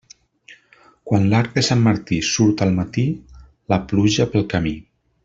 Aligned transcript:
Quan 1.11 1.27
l'arc 1.33 1.53
de 1.59 1.63
Sant 1.67 1.83
Martí 1.89 2.19
surt 2.31 2.63
al 2.67 2.73
matí, 2.81 3.05
la 3.75 3.79
pluja 3.93 4.29
pel 4.33 4.49
camí. 4.57 4.75